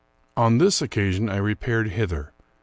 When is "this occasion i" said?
0.57-1.37